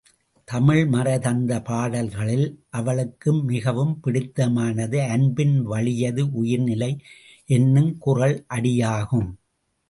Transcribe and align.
தமிழ் 0.47 0.85
மறை 0.85 1.11
தந்த 1.19 1.57
பாடல்களிலே 1.67 2.47
அவளுக்கு 2.69 3.31
மிகவும் 3.41 3.93
பிடித்தமானது 4.03 4.99
அன்பின் 5.07 5.55
வழியது 5.65 6.25
உயிர் 6.33 6.61
நிலை 6.61 6.91
என்னும் 7.49 7.93
குறள் 7.97 8.35
அடியாகும். 8.49 9.29